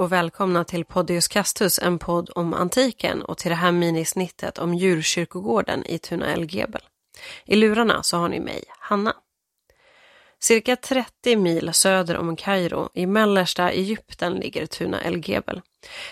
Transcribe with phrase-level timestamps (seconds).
[0.00, 4.58] Hej och välkomna till Podius Castus, en podd om antiken och till det här minisnittet
[4.58, 6.80] om djurkyrkogården i Tuna Elgebel.
[7.44, 9.16] I lurarna så har ni mig, Hanna.
[10.38, 15.60] Cirka 30 mil söder om Kairo i mellersta Egypten ligger Tuna Elgebel.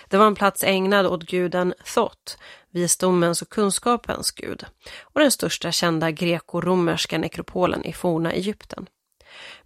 [0.09, 2.37] Det var en plats ägnad åt guden Thot,
[2.71, 4.65] visdomens och kunskapens gud,
[5.01, 8.87] och den största kända greko-romerska nekropolen i forna Egypten.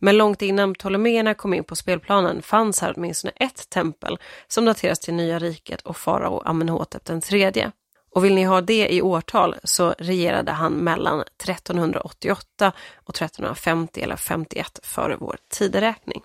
[0.04, 4.18] Men långt innan Ptoleméerna kom in på spelplanen fanns här åtminstone ett tempel
[4.48, 7.72] som dateras till Nya riket och farao Amenhotep den tredje.
[8.12, 14.16] Och vill ni ha det i årtal så regerade han mellan 1388 och 1350 eller
[14.16, 16.22] 51 före vår tideräkning.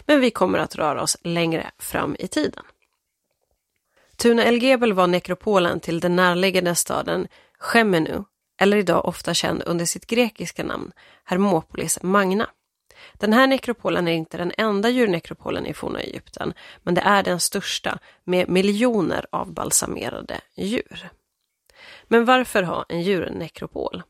[0.00, 2.64] Men vi kommer att röra oss längre fram i tiden.
[4.16, 8.24] Tuna El Gebel var nekropolen till den närliggande staden Chemenu,
[8.60, 10.92] eller idag ofta känd under sitt grekiska namn
[11.24, 12.48] Hermopolis Magna.
[13.12, 17.40] Den här nekropolen är inte den enda djurnekropolen i forna Egypten, men det är den
[17.40, 21.10] största med miljoner av balsamerade djur.
[22.08, 24.02] Men varför ha en djurnekropol?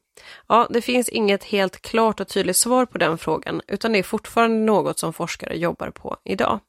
[0.46, 4.02] Ja, det finns inget helt klart och tydligt svar på den frågan, utan det är
[4.02, 6.60] fortfarande något som forskare jobbar på idag.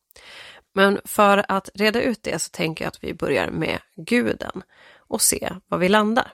[0.74, 4.64] Men för att reda ut det så tänker jag att vi börjar med guden
[4.98, 6.34] och se var vi landar.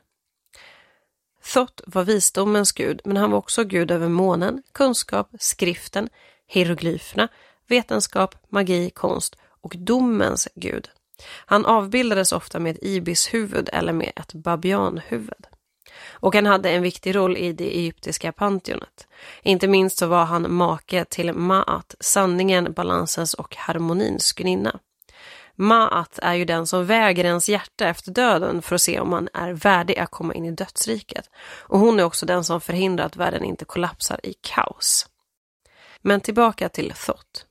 [1.44, 6.10] Thot var visdomens gud, men han var också gud över månen, kunskap, skriften,
[6.48, 7.28] hieroglyferna,
[7.68, 10.90] vetenskap, magi, konst och domens gud.
[11.46, 15.48] Han avbildades ofta med ett ibishuvud eller med ett babianhuvud.
[16.12, 19.08] Och han hade en viktig roll i det egyptiska panteonet.
[19.42, 24.80] Inte minst så var han make till Maat, sanningen, balansens och harmonins gudinna.
[25.56, 29.30] Maat är ju den som väger ens hjärta efter döden för att se om man
[29.34, 31.30] är värdig att komma in i dödsriket.
[31.60, 35.08] Och hon är också den som förhindrar att världen inte kollapsar i kaos.
[36.02, 37.46] Men tillbaka till Thot.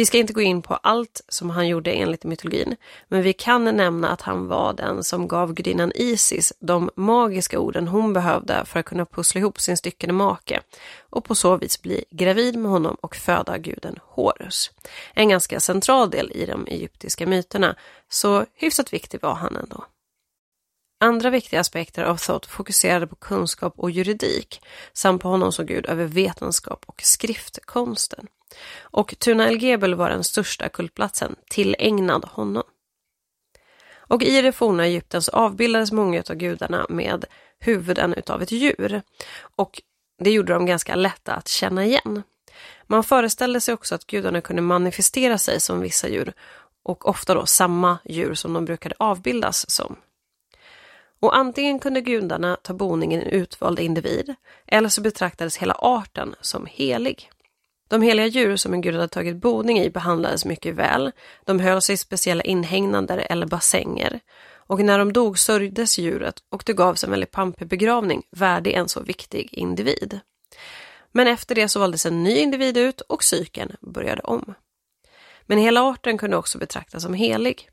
[0.00, 2.76] Vi ska inte gå in på allt som han gjorde enligt mytologin,
[3.08, 7.88] men vi kan nämna att han var den som gav gudinnan Isis de magiska orden
[7.88, 10.60] hon behövde för att kunna pussla ihop sin styckade make
[11.10, 14.70] och på så vis bli gravid med honom och föda guden Horus.
[15.14, 17.76] En ganska central del i de egyptiska myterna,
[18.08, 19.84] så hyfsat viktig var han ändå.
[21.00, 24.62] Andra viktiga aspekter av Thoth fokuserade på kunskap och juridik
[24.92, 28.26] samt på honom som gud över vetenskap och skriftkonsten.
[28.80, 32.62] Och Tuna El Gebel var den största kultplatsen, tillägnad honom.
[34.10, 37.24] Och i det forna Egypten så avbildades många av gudarna med
[37.58, 39.02] huvuden utav ett djur.
[39.56, 39.82] Och
[40.18, 42.22] det gjorde dem ganska lätta att känna igen.
[42.86, 46.32] Man föreställde sig också att gudarna kunde manifestera sig som vissa djur
[46.82, 49.96] och ofta då samma djur som de brukade avbildas som.
[51.20, 54.34] Och antingen kunde gudarna ta boning i en utvald individ
[54.66, 57.30] eller så betraktades hela arten som helig.
[57.90, 61.12] De heliga djur som en gud hade tagit boning i behandlades mycket väl.
[61.44, 64.20] De höll sig i speciella inhägnader eller bassänger.
[64.52, 68.88] Och när de dog sörjdes djuret och det gavs en väldigt pampig begravning värdig en
[68.88, 70.20] så viktig individ.
[71.12, 74.54] Men efter det så valdes en ny individ ut och cykeln började om.
[75.42, 77.68] Men hela arten kunde också betraktas som helig.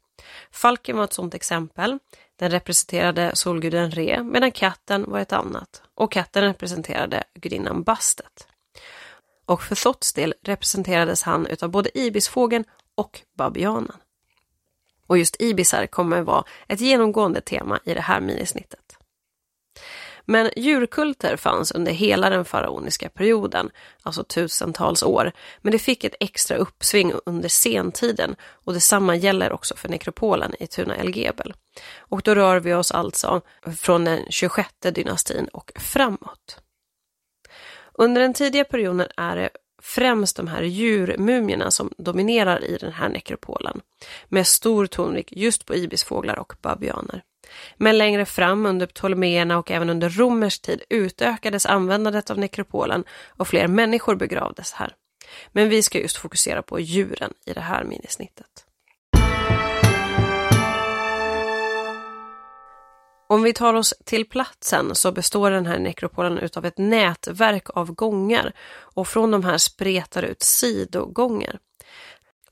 [0.51, 1.99] Falken var ett sådant exempel.
[2.35, 8.47] Den representerade solguden Re medan katten var ett annat och katten representerade gudinnan Bastet
[9.47, 12.65] och för Thots del representerades han utav både ibisfågeln
[12.95, 13.97] och babianen.
[15.07, 18.97] Och just ibisar kommer vara ett genomgående tema i det här minisnittet.
[20.29, 23.69] Men djurkulter fanns under hela den faraoniska perioden,
[24.03, 25.31] alltså tusentals år,
[25.61, 30.67] men det fick ett extra uppsving under sentiden och detsamma gäller också för nekropolen i
[30.67, 31.53] Tuna El Gebel.
[31.97, 33.41] Och då rör vi oss alltså
[33.79, 36.61] från den 26 dynastin och framåt.
[37.97, 39.49] Under den tidiga perioden är det
[39.81, 43.81] främst de här djurmumierna som dominerar i den här nekropolen,
[44.27, 47.23] med stor tonvikt just på ibisfåglar och babianer.
[47.77, 53.47] Men längre fram under Ptolemeerna och även under romersk tid utökades användandet av nekropolen och
[53.47, 54.95] fler människor begravdes här.
[55.51, 58.66] Men vi ska just fokusera på djuren i det här minisnittet.
[63.29, 67.91] Om vi tar oss till platsen så består den här nekropolen utav ett nätverk av
[67.91, 71.59] gångar och från de här spretar ut sidogångar.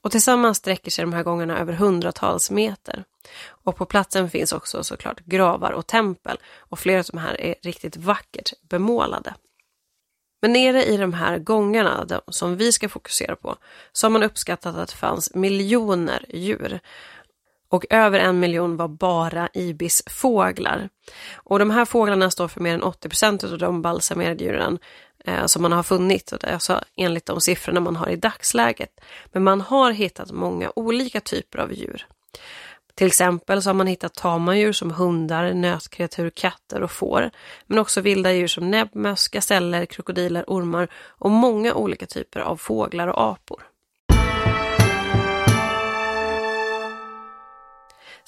[0.01, 3.03] Och tillsammans sträcker sig de här gångarna över hundratals meter.
[3.47, 7.55] Och på platsen finns också såklart gravar och tempel och flera av de här är
[7.63, 9.33] riktigt vackert bemålade.
[10.41, 13.55] Men nere i de här gångarna de som vi ska fokusera på
[13.91, 16.79] så har man uppskattat att det fanns miljoner djur
[17.75, 20.89] och över en miljon var bara ibisfåglar.
[21.35, 24.79] Och de här fåglarna står för mer än 80 procent av de balsamerade djuren
[25.25, 28.89] eh, som man har funnit, alltså enligt de siffrorna man har i dagsläget.
[29.31, 32.07] Men man har hittat många olika typer av djur.
[32.95, 37.31] Till exempel så har man hittat tama djur som hundar, nötkreatur, katter och får.
[37.67, 43.07] Men också vilda djur som näbbmöss, gaseller, krokodiler, ormar och många olika typer av fåglar
[43.07, 43.63] och apor.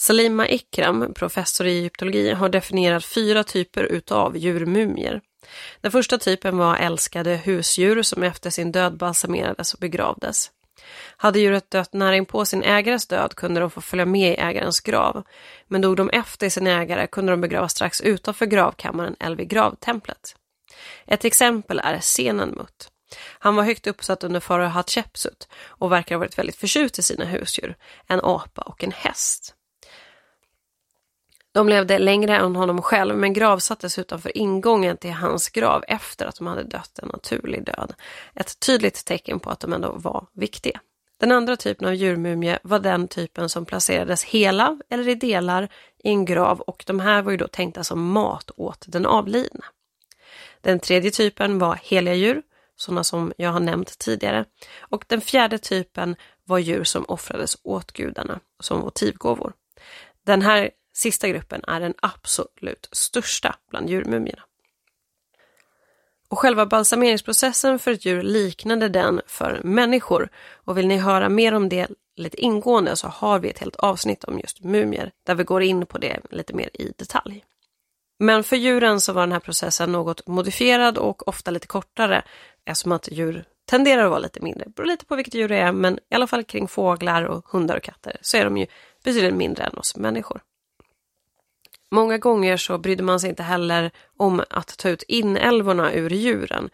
[0.07, 5.21] Salima Ikram, professor i egyptologi, har definierat fyra typer utav djurmumier.
[5.81, 10.51] Den första typen var älskade husdjur som efter sin död balsamerades och begravdes.
[11.18, 14.80] Hade djuret dött nära inpå sin ägares död kunde de få följa med i ägarens
[14.80, 15.24] grav.
[15.68, 20.36] Men dog de efter sin ägare kunde de begravas strax utanför gravkammaren eller vid gravtemplet.
[21.07, 22.89] Ett exempel är Senenmut.
[23.39, 27.25] Han var högt uppsatt under farao Hatshepsut och verkar ha varit väldigt förtjust i sina
[27.25, 27.75] husdjur,
[28.07, 29.54] en apa och en häst.
[31.57, 36.36] De levde längre än honom själv men gravsattes utanför ingången till hans grav efter att
[36.36, 37.94] de hade dött en naturlig död.
[38.36, 40.80] Ett tydligt tecken på att de ändå var viktiga.
[41.19, 45.63] Den andra typen av djurmumie var den typen som placerades hela eller i delar
[46.04, 49.65] i en grav och de här var ju då tänkta som mat åt den avlidne.
[50.62, 52.42] Den tredje typen var heliga djur,
[52.75, 54.45] sådana som jag har nämnt tidigare.
[54.80, 56.15] Och den fjärde typen
[56.45, 59.54] var djur som offrades åt gudarna som votivgåvor.
[60.25, 64.44] Den här Sista gruppen är den absolut största bland djurmumierna.
[66.29, 70.29] Och själva balsameringsprocessen för ett djur liknade den för människor.
[70.53, 74.23] Och vill ni höra mer om det lite ingående så har vi ett helt avsnitt
[74.23, 77.45] om just mumier där vi går in på det lite mer i detalj.
[78.19, 82.23] Men för djuren så var den här processen något modifierad och ofta lite kortare
[82.65, 84.65] eftersom att djur tenderar att vara lite mindre.
[84.65, 87.49] Det beror lite på vilket djur det är men i alla fall kring fåglar och
[87.49, 88.65] hundar och katter så är de ju
[89.03, 90.41] betydligt mindre än oss människor.
[91.91, 96.69] Många gånger så brydde man sig inte heller om att ta ut inälvorna ur djuren.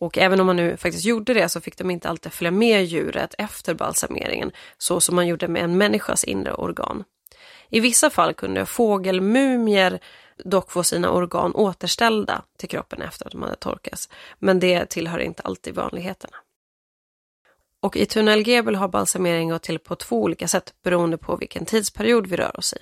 [0.00, 2.84] Och även om man nu faktiskt gjorde det så fick de inte alltid följa med
[2.84, 7.04] djuret efter balsameringen, så som man gjorde med en människas inre organ.
[7.70, 10.00] I vissa fall kunde fågelmumier
[10.44, 14.08] dock få sina organ återställda till kroppen efter att de hade torkats,
[14.38, 16.36] men det tillhör inte alltid vanligheterna.
[17.82, 21.64] Och i Tunnel Gebel har balsamering gått till på två olika sätt beroende på vilken
[21.64, 22.78] tidsperiod vi rör oss i.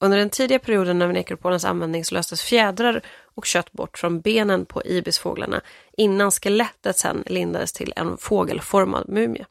[0.00, 3.02] Under den tidiga perioden av nekropolens användning så löstes fjädrar
[3.34, 5.60] och kött bort från benen på ibisfåglarna
[5.96, 9.46] innan skelettet sen lindades till en fågelformad mumie.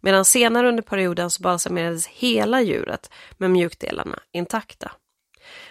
[0.00, 4.92] Medan senare under perioden så balsamerades hela djuret med mjukdelarna intakta.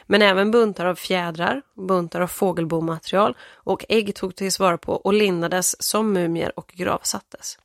[0.06, 5.84] Men även buntar av fjädrar, buntar av fågelbomaterial och ägg tog tillvara på och lindades
[5.84, 7.58] som mumier och gravsattes.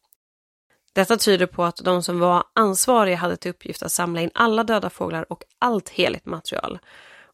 [0.97, 4.65] Detta tyder på att de som var ansvariga hade till uppgift att samla in alla
[4.65, 6.79] döda fåglar och allt heligt material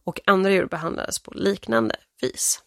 [0.05, 2.63] och andra djur behandlades på liknande vis.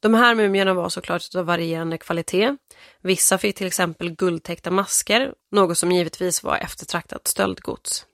[0.00, 2.56] De här mumierna var såklart av varierande kvalitet.
[3.02, 8.06] Vissa fick till exempel guldtäckta masker, något som givetvis var eftertraktat stöldgods.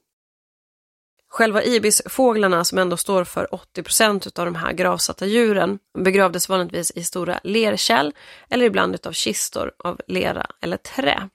[1.29, 6.91] Själva ibisfåglarna, som ändå står för 80 procent av de här gravsatta djuren, begravdes vanligtvis
[6.91, 8.11] i stora lerkärl
[8.49, 11.29] eller ibland av kistor av lera eller trä.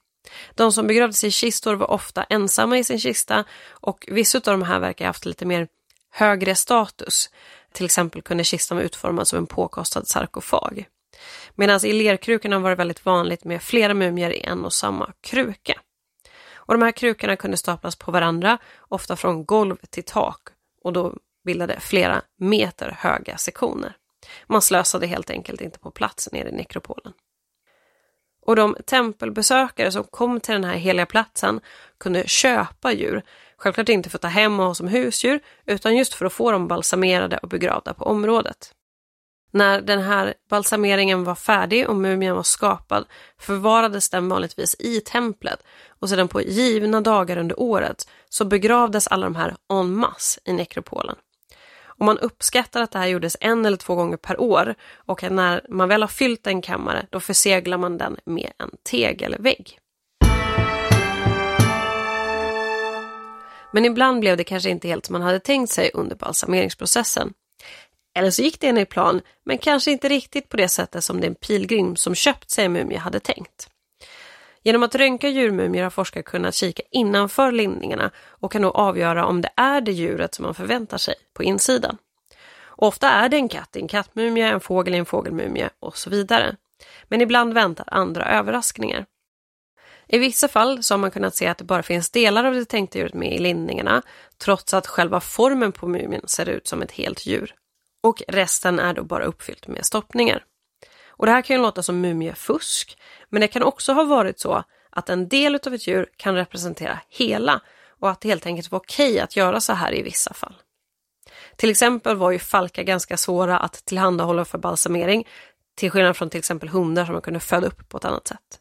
[0.55, 4.63] De som begravdes i kistor var ofta ensamma i sin kista och vissa av de
[4.63, 5.67] här verkar ha haft lite mer
[6.11, 7.29] högre status.
[7.71, 10.85] Till exempel kunde kistan vara utformad som en påkostad sarkofag.
[11.55, 15.79] Medan i lerkrukorna var det väldigt vanligt med flera mumier i en och samma kruka.
[16.65, 20.39] Och de här krukorna kunde staplas på varandra, ofta från golv till tak
[20.83, 21.13] och då
[21.45, 23.95] bildade flera meter höga sektioner.
[24.47, 27.13] Man slösade helt enkelt inte på plats nere i nekropolen.
[28.45, 31.59] Och de tempelbesökare som kom till den här heliga platsen
[31.99, 33.21] kunde köpa djur.
[33.57, 36.51] Självklart inte för att ta hem och ha som husdjur, utan just för att få
[36.51, 38.73] dem balsamerade och begravda på området.
[39.51, 43.05] När den här balsameringen var färdig och mumien var skapad
[43.37, 49.25] förvarades den vanligtvis i templet och sedan på givna dagar under året så begravdes alla
[49.25, 51.15] de här en masse i nekropolen.
[52.03, 55.65] Och man uppskattar att det här gjordes en eller två gånger per år och när
[55.69, 59.79] man väl har fyllt en kammare då förseglar man den med en tegelvägg.
[63.73, 67.33] Men ibland blev det kanske inte helt som man hade tänkt sig under balsameringsprocessen.
[68.15, 71.35] Eller så gick det enligt plan, men kanske inte riktigt på det sättet som den
[71.35, 73.69] pilgrim som köpt sig en mumie hade tänkt.
[74.63, 79.41] Genom att röntga djurmumier har forskare kunnat kika innanför lindningarna och kan då avgöra om
[79.41, 81.97] det är det djuret som man förväntar sig på insidan.
[82.65, 85.97] Och ofta är det en katt i en kattmumie, en fågel i en fågelmumie och
[85.97, 86.55] så vidare.
[87.03, 89.05] Men ibland väntar andra överraskningar.
[90.07, 92.65] I vissa fall så har man kunnat se att det bara finns delar av det
[92.65, 94.01] tänkta djuret med i lindningarna,
[94.37, 97.55] trots att själva formen på mumien ser ut som ett helt djur.
[98.03, 100.43] Och resten är då bara uppfyllt med stoppningar.
[101.17, 102.97] Och det här kan ju låta som mumiefusk,
[103.29, 106.99] men det kan också ha varit så att en del av ett djur kan representera
[107.09, 107.61] hela
[107.99, 110.55] och att det helt enkelt var okej att göra så här i vissa fall.
[111.55, 115.27] Till exempel var ju falkar ganska svåra att tillhandahålla för balsamering,
[115.75, 118.59] till skillnad från till exempel hundar som man kunde föda upp på ett annat sätt.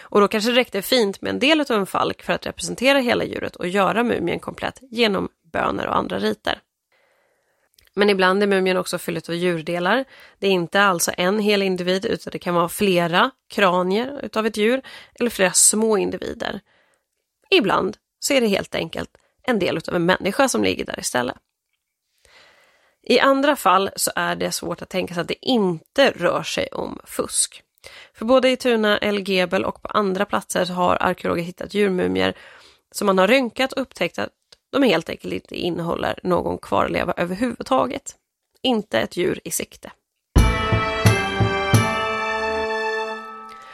[0.00, 2.98] Och då kanske det räckte fint med en del av en falk för att representera
[2.98, 6.60] hela djuret och göra mumien komplett genom böner och andra riter.
[7.96, 10.04] Men ibland är mumien också fylld av djurdelar.
[10.38, 14.56] Det är inte alltså en hel individ utan det kan vara flera kranier utav ett
[14.56, 14.82] djur
[15.14, 16.60] eller flera små individer.
[17.50, 19.10] Ibland så är det helt enkelt
[19.42, 21.36] en del utav en människa som ligger där istället.
[23.02, 26.68] I andra fall så är det svårt att tänka sig att det inte rör sig
[26.72, 27.62] om fusk.
[28.14, 32.34] För både i Tuna, El Gebel och på andra platser har arkeologer hittat djurmumier
[32.90, 34.30] som man har röntgat och upptäckt att
[34.74, 38.16] de helt enkelt inte innehåller någon kvarleva överhuvudtaget.
[38.62, 39.92] Inte ett djur i sikte.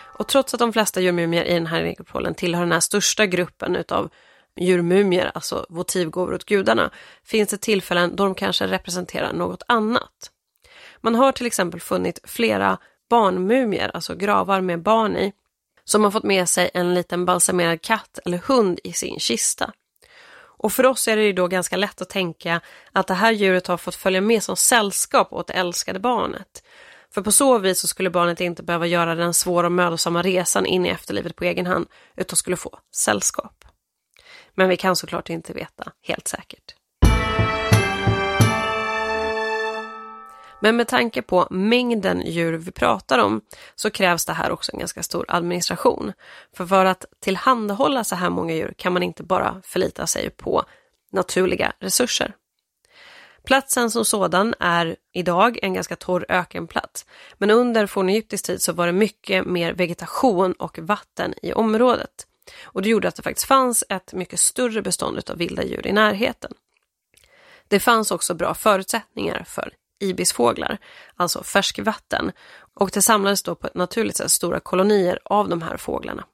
[0.03, 3.77] Och trots att de flesta djurmumier i den här nekropolen tillhör den här största gruppen
[3.77, 4.11] utav
[4.57, 6.91] djurmumier, alltså votivgåvor åt gudarna,
[7.25, 10.31] finns det tillfällen då de kanske representerar något annat.
[11.01, 12.79] Man har till exempel funnit flera
[13.11, 15.33] barnmumier, alltså gravar med barn i,
[15.85, 19.73] som har fått med sig en liten balsamerad katt eller hund i sin kista.
[20.63, 22.61] Och för oss är det ju då ganska lätt att tänka
[22.93, 26.65] att det här djuret har fått följa med som sällskap åt det älskade barnet.
[27.15, 30.67] För på så vis så skulle barnet inte behöva göra den svåra och mödosamma resan
[30.67, 31.87] in i efterlivet på egen hand,
[32.17, 33.65] utan skulle få sällskap.
[34.55, 36.75] Men vi kan såklart inte veta helt säkert.
[40.61, 43.41] Men med tanke på mängden djur vi pratar om
[43.75, 46.13] så krävs det här också en ganska stor administration.
[46.57, 50.65] För för att tillhandahålla så här många djur kan man inte bara förlita sig på
[51.13, 52.35] naturliga resurser.
[53.45, 57.07] Platsen som sådan är idag en ganska torr ökenplats,
[57.39, 62.27] men under fornegyptisk tid så var det mycket mer vegetation och vatten i området.
[62.63, 65.93] Och det gjorde att det faktiskt fanns ett mycket större bestånd av vilda djur i
[65.93, 66.53] närheten.
[67.69, 70.79] Det fanns också bra förutsättningar för ibisfåglar,
[71.17, 72.33] alltså färskvatten,
[72.75, 76.25] och det samlades då på ett naturligt sätt stora kolonier av de här fåglarna.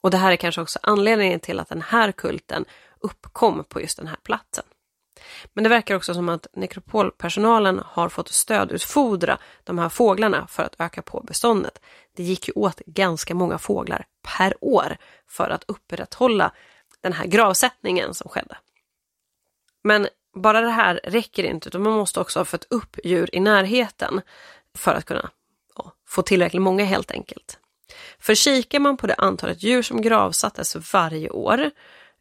[0.00, 2.64] Och det här är kanske också anledningen till att den här kulten
[3.00, 4.64] uppkom på just den här platsen.
[5.52, 10.74] Men det verkar också som att nekropolpersonalen har fått stödutfodra de här fåglarna för att
[10.78, 11.80] öka på beståndet.
[12.16, 14.96] Det gick ju åt ganska många fåglar per år
[15.28, 16.52] för att upprätthålla
[17.00, 18.56] den här gravsättningen som skedde.
[19.84, 23.40] Men bara det här räcker inte, utan man måste också ha fött upp djur i
[23.40, 24.20] närheten
[24.78, 25.30] för att kunna
[25.76, 27.58] ja, få tillräckligt många helt enkelt.
[28.18, 31.70] För kikar man på det antalet djur som gravsattes varje år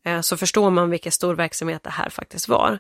[0.06, 2.80] eh, så förstår man vilken stor verksamhet det här faktiskt var.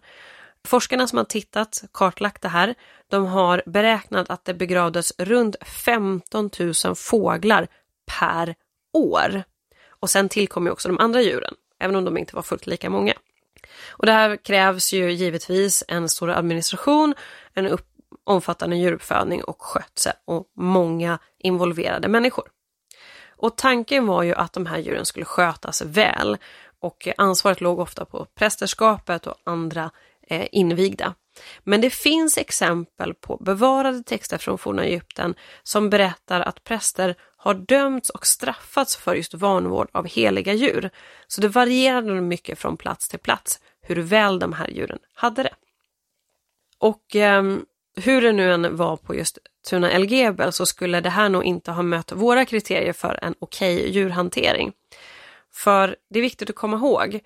[0.68, 2.76] Forskarna som har tittat, kartlagt det här,
[3.08, 6.50] de har beräknat att det begravdes runt 15
[6.86, 7.68] 000 fåglar
[8.06, 8.56] per
[8.94, 9.44] år.
[9.90, 13.14] Och sen tillkommer också de andra djuren, även om de inte var fullt lika många.
[14.02, 17.16] Och det här krävs ju givetvis en stor administration,
[17.54, 17.88] en upp,
[18.24, 22.48] omfattande djuruppfödning och skötsel och många involverade människor.
[23.30, 26.38] Och tanken var ju att de här djuren skulle skötas väl
[26.80, 29.92] och ansvaret låg ofta på prästerskapet och andra
[30.28, 31.14] eh, invigda.
[31.64, 37.54] Men det finns exempel på bevarade texter från forna Egypten som berättar att präster har
[37.54, 40.90] dömts och straffats för just vanvård av heliga djur.
[41.28, 45.54] Så det varierade mycket från plats till plats hur väl de här djuren hade det.
[46.78, 47.44] Och eh,
[47.96, 49.38] hur det nu än var på just
[49.70, 53.76] Tuna Elgebel så skulle det här nog inte ha mött våra kriterier för en okej
[53.76, 54.74] okay djurhantering.
[55.54, 57.20] För det är viktigt att komma ihåg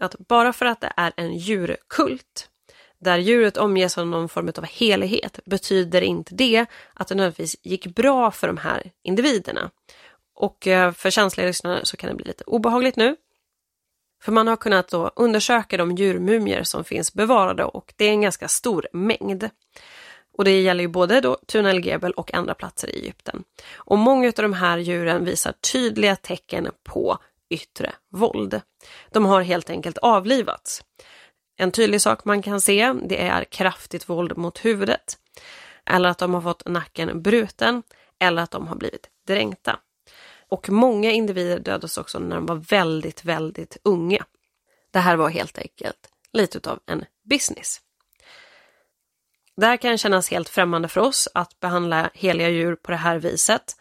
[0.00, 2.50] att bara för att det är en djurkult
[2.98, 7.86] där djuret omges av någon form av helighet betyder inte det att det nödvändigtvis gick
[7.86, 9.70] bra för de här individerna.
[10.34, 13.16] Och eh, för känsliga lyssnare så kan det bli lite obehagligt nu.
[14.22, 18.20] För man har kunnat då undersöka de djurmumier som finns bevarade och det är en
[18.20, 19.50] ganska stor mängd.
[20.38, 23.44] Och det gäller ju både då Tuna El Gebel och andra platser i Egypten.
[23.74, 27.18] Och många av de här djuren visar tydliga tecken på
[27.50, 28.60] yttre våld.
[29.10, 30.84] De har helt enkelt avlivats.
[31.56, 35.18] En tydlig sak man kan se det är kraftigt våld mot huvudet.
[35.90, 37.82] Eller att de har fått nacken bruten
[38.20, 39.80] eller att de har blivit dränkta.
[40.48, 44.24] Och många individer dödades också när de var väldigt, väldigt unga.
[44.90, 47.80] Det här var helt enkelt lite av en business.
[49.56, 53.18] Det här kan kännas helt främmande för oss att behandla heliga djur på det här
[53.18, 53.76] viset.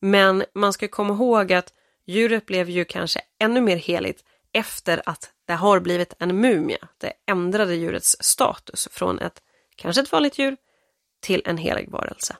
[0.00, 1.72] Men man ska komma ihåg att
[2.06, 6.78] djuret blev ju kanske ännu mer heligt efter att det har blivit en mumie.
[6.98, 9.42] Det ändrade djurets status från ett,
[9.76, 10.56] kanske ett vanligt djur,
[11.20, 12.36] till en helig varelse.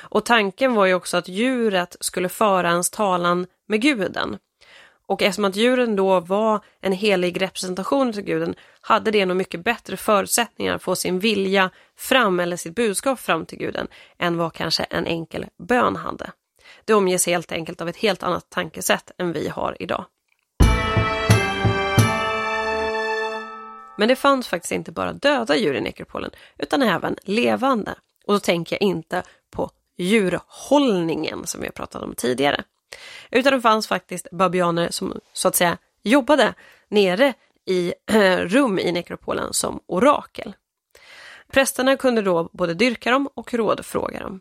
[0.00, 4.38] Och tanken var ju också att djuret skulle föra ens talan med guden.
[5.06, 9.64] Och eftersom att djuren då var en helig representation till guden hade det nog mycket
[9.64, 14.52] bättre förutsättningar att få sin vilja fram eller sitt budskap fram till guden än vad
[14.52, 16.32] kanske en enkel bön hade.
[16.84, 20.04] Det omges helt enkelt av ett helt annat tankesätt än vi har idag.
[23.96, 27.94] Men det fanns faktiskt inte bara döda djur i nekropolen utan även levande.
[28.26, 32.64] Och då tänker jag inte på djurhållningen som vi har pratat om tidigare.
[33.30, 36.54] Utan det fanns faktiskt babianer som så att säga jobbade
[36.88, 37.34] nere
[37.66, 37.94] i
[38.38, 40.54] rum i nekropolen som orakel.
[41.52, 44.40] Prästerna kunde då både dyrka dem och rådfråga dem.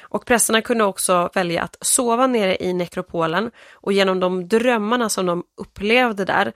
[0.00, 5.26] Och prästerna kunde också välja att sova nere i nekropolen och genom de drömmarna som
[5.26, 6.52] de upplevde där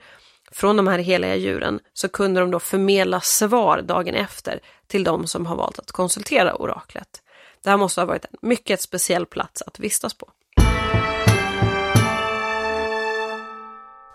[0.51, 5.27] från de här heliga djuren så kunde de då förmedla svar dagen efter till de
[5.27, 7.21] som har valt att konsultera oraklet.
[7.63, 10.29] Det här måste ha varit en mycket speciell plats att vistas på.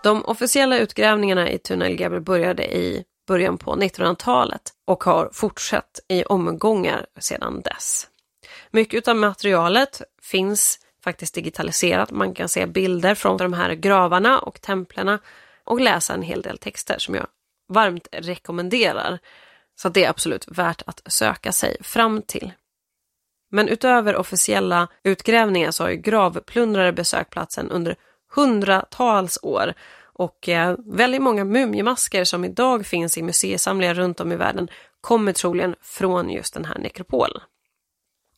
[0.03, 6.23] De officiella utgrävningarna i Tunnel Gebel började i början på 1900-talet och har fortsatt i
[6.23, 8.07] omgångar sedan dess.
[8.71, 12.11] Mycket av materialet finns faktiskt digitaliserat.
[12.11, 15.19] Man kan se bilder från de här gravarna och templerna
[15.65, 17.27] och läsa en hel del texter som jag
[17.69, 19.19] varmt rekommenderar.
[19.75, 22.51] Så det är absolut värt att söka sig fram till.
[23.51, 27.95] Men utöver officiella utgrävningar så har ju gravplundrare besökt platsen under
[28.35, 29.73] hundratals år
[30.13, 34.67] och eh, väldigt många mumiemasker som idag finns i museisamlingar runt om i världen
[35.01, 37.41] kommer troligen från just den här nekropolen.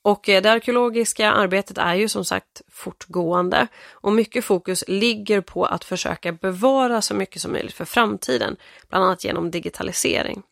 [0.06, 5.65] Och eh, det arkeologiska arbetet är ju som sagt fortgående och mycket fokus ligger på
[5.65, 8.56] att försöka bevara så mycket som möjligt för framtiden,
[8.89, 10.44] bland annat genom digitalisering.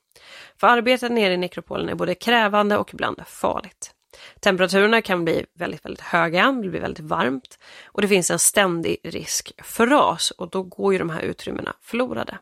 [0.58, 3.92] För arbetet nere i nekropolen är både krävande och ibland farligt.
[4.40, 8.98] Temperaturerna kan bli väldigt, väldigt höga, det blir väldigt varmt och det finns en ständig
[9.04, 12.38] risk för ras och då går ju de här utrymmena förlorade.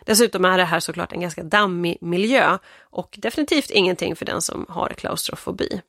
[0.00, 4.66] Dessutom är det här såklart en ganska dammig miljö och definitivt ingenting för den som
[4.68, 5.80] har klaustrofobi.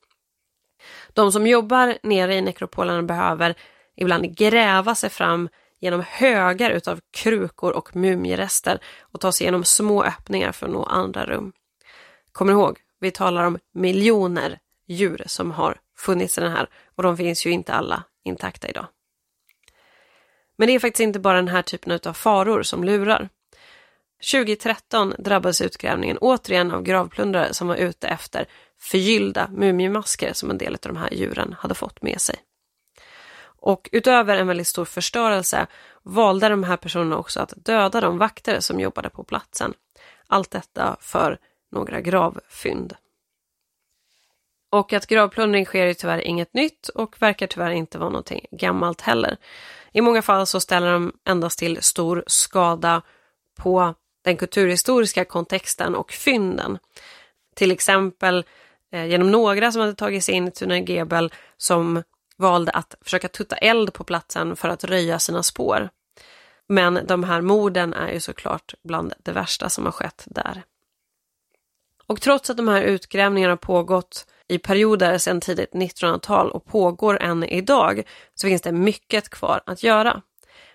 [1.16, 3.54] De som jobbar nere i nekropolerna behöver
[3.96, 5.48] ibland gräva sig fram
[5.80, 10.84] genom högar utav krukor och mumierester och ta sig genom små öppningar för att nå
[10.84, 11.52] andra rum.
[12.32, 17.16] Kom ihåg, vi talar om miljoner djur som har funnits i den här och de
[17.16, 18.86] finns ju inte alla intakta idag.
[20.58, 23.28] Men det är faktiskt inte bara den här typen av faror som lurar.
[24.22, 28.46] 2013 drabbades utgrävningen återigen av gravplundrare som var ute efter
[28.78, 32.36] förgyllda mumiemasker som en del av de här djuren hade fått med sig.
[33.58, 35.66] Och utöver en väldigt stor förstörelse
[36.02, 39.74] valde de här personerna också att döda de vakter som jobbade på platsen.
[40.26, 41.38] Allt detta för
[41.72, 42.94] några gravfynd.
[44.70, 49.00] Och att gravplundring sker är tyvärr inget nytt och verkar tyvärr inte vara någonting gammalt
[49.00, 49.36] heller.
[49.92, 53.02] I många fall så ställer de endast till stor skada
[53.56, 53.94] på
[54.26, 56.78] den kulturhistoriska kontexten och fynden.
[57.54, 58.44] Till exempel
[58.92, 62.02] eh, genom några som hade tagit sig in i Tuna Gebel som
[62.36, 65.88] valde att försöka tutta eld på platsen för att röja sina spår.
[66.68, 70.62] Men de här morden är ju såklart bland det värsta som har skett där.
[72.06, 77.44] Och trots att de här utgrävningarna pågått i perioder sedan tidigt 1900-tal och pågår än
[77.44, 78.02] idag
[78.34, 80.22] så finns det mycket kvar att göra.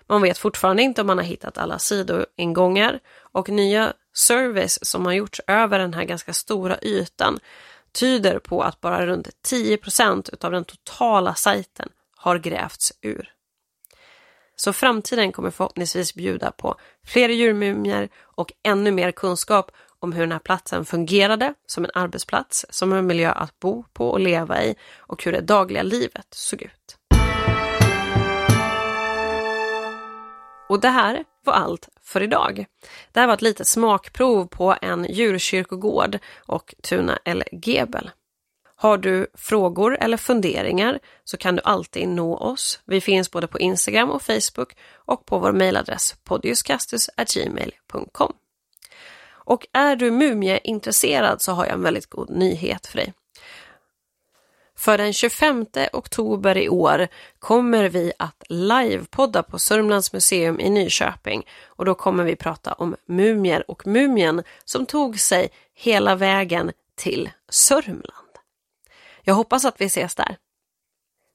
[0.06, 3.00] Man vet fortfarande inte om man har hittat alla sidoingångar
[3.32, 7.38] och nya service som har gjorts över den här ganska stora ytan
[7.92, 13.32] tyder på att bara runt 10% av den totala sajten har grävts ur.
[14.56, 20.32] Så framtiden kommer förhoppningsvis bjuda på fler djurmumier och ännu mer kunskap om hur den
[20.32, 24.74] här platsen fungerade som en arbetsplats, som en miljö att bo på och leva i
[24.98, 26.96] och hur det dagliga livet såg ut.
[30.72, 32.66] Och det här var allt för idag.
[33.12, 38.10] Det här var ett litet smakprov på en djurkyrkogård och Tuna El Gebel.
[38.76, 42.80] Har du frågor eller funderingar så kan du alltid nå oss.
[42.84, 48.32] Vi finns både på Instagram och Facebook och på vår mejladress podiuskastus.gmail.com.
[49.28, 53.12] Och är du mumieintresserad så har jag en väldigt god nyhet för dig.
[54.82, 61.46] För den 25 oktober i år kommer vi att livepodda på Sörmlands museum i Nyköping
[61.66, 67.30] och då kommer vi prata om mumier och mumien som tog sig hela vägen till
[67.48, 68.32] Sörmland.
[69.22, 70.36] Jag hoppas att vi ses där.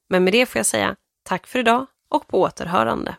[0.08, 3.16] Men med det får jag säga tack för idag och på återhörande.